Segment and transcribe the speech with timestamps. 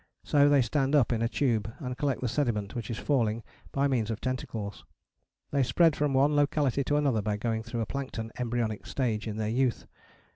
[0.23, 3.87] So they stand up in a tube and collect the sediment which is falling by
[3.87, 4.83] means of tentacles.
[5.51, 9.37] They spread from one locality to another by going through a plankton embryonic stage in
[9.37, 9.85] their youth.